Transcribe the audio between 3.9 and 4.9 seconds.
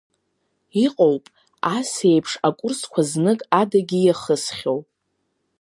иахысхьоу.